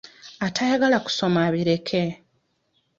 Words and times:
Atayagala 0.45 0.97
kusoma 1.05 1.39
abireke. 1.47 2.03